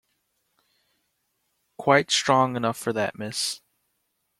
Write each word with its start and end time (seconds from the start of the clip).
Quite 1.77 2.09
strong 2.09 2.55
enough 2.55 2.75
for 2.75 2.91
that, 2.91 3.19
miss! 3.19 3.61